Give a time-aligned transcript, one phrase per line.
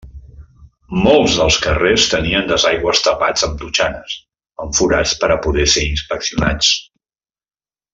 [1.07, 4.17] Molts dels carrers tenien desaigües tapats amb totxanes,
[4.65, 6.77] amb forats per a poder ser inspeccionats.